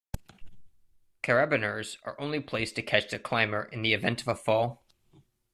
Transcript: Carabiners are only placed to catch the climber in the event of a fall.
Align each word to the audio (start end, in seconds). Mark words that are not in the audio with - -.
Carabiners 1.21 1.97
are 2.05 2.19
only 2.19 2.39
placed 2.39 2.73
to 2.75 2.81
catch 2.81 3.11
the 3.11 3.19
climber 3.19 3.65
in 3.65 3.83
the 3.83 3.93
event 3.93 4.19
of 4.21 4.27
a 4.27 4.33
fall. 4.33 4.81